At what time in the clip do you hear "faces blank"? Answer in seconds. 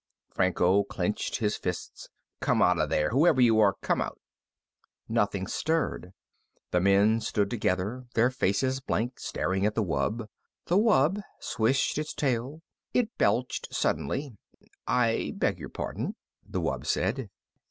8.31-9.19